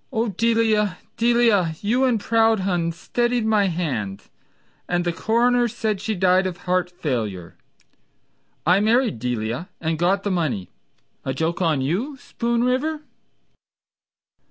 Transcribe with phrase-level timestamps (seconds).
[0.12, 4.24] —Oh Delia, Delia, you and Proudhon Steadied my hand,
[4.86, 7.56] and the coroner Said she died of heart failure.
[8.66, 10.68] I married Delia and got the money—
[11.24, 13.00] A joke on you, Spoon River?